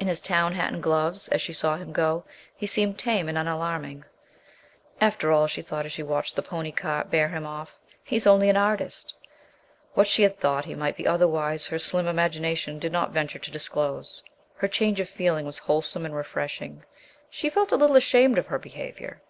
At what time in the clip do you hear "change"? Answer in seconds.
14.68-15.00